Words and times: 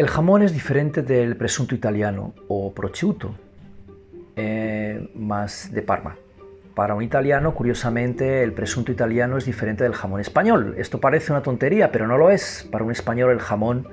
El 0.00 0.08
jamón 0.08 0.40
es 0.40 0.54
diferente 0.54 1.02
del 1.02 1.36
presunto 1.36 1.74
italiano 1.74 2.32
o 2.48 2.72
prosciutto, 2.72 3.34
eh, 4.34 5.10
más 5.14 5.70
de 5.74 5.82
Parma. 5.82 6.16
Para 6.74 6.94
un 6.94 7.02
italiano, 7.02 7.52
curiosamente, 7.52 8.42
el 8.42 8.54
presunto 8.54 8.92
italiano 8.92 9.36
es 9.36 9.44
diferente 9.44 9.84
del 9.84 9.92
jamón 9.92 10.22
español. 10.22 10.74
Esto 10.78 11.00
parece 11.02 11.32
una 11.32 11.42
tontería, 11.42 11.92
pero 11.92 12.06
no 12.06 12.16
lo 12.16 12.30
es. 12.30 12.66
Para 12.72 12.82
un 12.82 12.92
español 12.92 13.30
el 13.30 13.40
jamón 13.40 13.88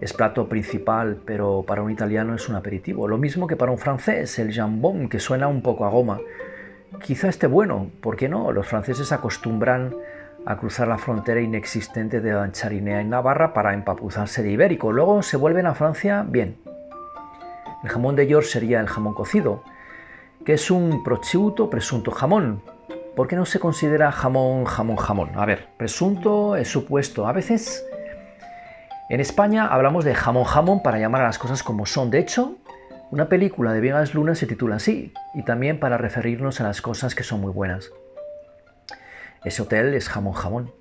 es 0.00 0.14
plato 0.14 0.48
principal, 0.48 1.18
pero 1.26 1.62
para 1.68 1.82
un 1.82 1.90
italiano 1.90 2.34
es 2.34 2.48
un 2.48 2.54
aperitivo. 2.54 3.06
Lo 3.06 3.18
mismo 3.18 3.46
que 3.46 3.56
para 3.56 3.70
un 3.70 3.76
francés, 3.76 4.38
el 4.38 4.54
jambon, 4.54 5.10
que 5.10 5.20
suena 5.20 5.46
un 5.46 5.60
poco 5.60 5.84
a 5.84 5.90
goma. 5.90 6.20
Quizá 7.02 7.28
esté 7.28 7.46
bueno, 7.48 7.90
¿por 8.00 8.16
qué 8.16 8.30
no? 8.30 8.50
Los 8.50 8.66
franceses 8.66 9.12
acostumbran 9.12 9.94
a 10.48 10.56
cruzar 10.56 10.88
la 10.88 10.96
frontera 10.96 11.42
inexistente 11.42 12.22
de 12.22 12.32
Ancharinea 12.32 13.02
en 13.02 13.10
Navarra 13.10 13.52
para 13.52 13.74
empapuzarse 13.74 14.42
de 14.42 14.50
ibérico. 14.50 14.92
Luego 14.92 15.22
se 15.22 15.36
vuelven 15.36 15.66
a 15.66 15.74
Francia 15.74 16.24
bien. 16.26 16.56
El 17.84 17.90
jamón 17.90 18.16
de 18.16 18.26
York 18.26 18.46
sería 18.46 18.80
el 18.80 18.86
jamón 18.86 19.12
cocido, 19.12 19.62
que 20.46 20.54
es 20.54 20.70
un 20.70 21.04
prosciutto 21.04 21.68
presunto 21.68 22.12
jamón. 22.12 22.62
¿Por 23.14 23.28
qué 23.28 23.36
no 23.36 23.44
se 23.44 23.60
considera 23.60 24.10
jamón, 24.10 24.64
jamón, 24.64 24.96
jamón? 24.96 25.32
A 25.34 25.44
ver, 25.44 25.68
presunto 25.76 26.56
es 26.56 26.68
supuesto. 26.68 27.28
A 27.28 27.32
veces 27.32 27.84
en 29.10 29.20
España 29.20 29.66
hablamos 29.66 30.06
de 30.06 30.14
jamón, 30.14 30.44
jamón 30.44 30.82
para 30.82 30.98
llamar 30.98 31.20
a 31.20 31.26
las 31.26 31.38
cosas 31.38 31.62
como 31.62 31.84
son. 31.84 32.10
De 32.10 32.20
hecho, 32.20 32.56
una 33.10 33.28
película 33.28 33.74
de 33.74 33.82
Vegas 33.82 34.14
Luna 34.14 34.34
se 34.34 34.46
titula 34.46 34.76
así, 34.76 35.12
y 35.34 35.42
también 35.42 35.78
para 35.78 35.98
referirnos 35.98 36.62
a 36.62 36.64
las 36.64 36.80
cosas 36.80 37.14
que 37.14 37.22
son 37.22 37.42
muy 37.42 37.52
buenas. 37.52 37.90
Ese 39.44 39.62
hotel 39.62 39.94
es 39.94 40.08
jamón 40.08 40.32
jamón. 40.32 40.72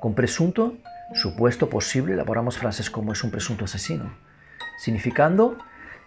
Con 0.00 0.14
presunto, 0.14 0.76
supuesto 1.14 1.68
posible, 1.68 2.14
elaboramos 2.14 2.58
frases 2.58 2.90
como 2.90 3.12
es 3.12 3.24
un 3.24 3.30
presunto 3.30 3.64
asesino, 3.64 4.14
significando 4.78 5.58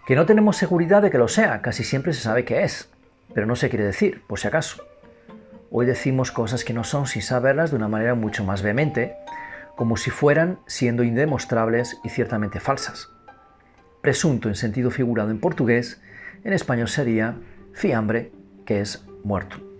que 0.06 0.16
no 0.16 0.26
tenemos 0.26 0.58
seguridad 0.58 1.02
de 1.02 1.10
que 1.10 1.18
lo 1.18 1.28
sea, 1.28 1.62
casi 1.62 1.84
siempre 1.84 2.14
se 2.14 2.22
sabe 2.22 2.46
que 2.46 2.64
es, 2.64 2.90
pero 3.34 3.48
no 3.48 3.56
se 3.56 3.70
quiere 3.70 3.86
decir, 3.86 4.22
por 4.28 4.40
si 4.40 4.48
acaso. 4.48 4.84
Hoy 5.72 5.86
decimos 5.86 6.32
cosas 6.32 6.64
que 6.64 6.74
no 6.74 6.84
son 6.84 7.08
sin 7.08 7.22
saberlas 7.22 7.72
de 7.72 7.78
una 7.78 7.88
manera 7.88 8.16
mucho 8.16 8.44
más 8.44 8.62
vehemente, 8.62 9.16
como 9.76 9.98
si 9.98 10.12
fueran 10.12 10.60
siendo 10.68 11.04
indemostrables 11.04 12.00
y 12.04 12.10
ciertamente 12.10 12.60
falsas. 12.60 13.10
Presunto 14.02 14.48
en 14.48 14.56
sentido 14.56 14.92
figurado 14.92 15.32
en 15.32 15.40
portugués, 15.40 16.02
en 16.44 16.54
español 16.54 16.88
sería 16.88 17.38
fiambre, 17.74 18.32
que 18.66 18.80
es 18.80 19.04
muerto. 19.24 19.75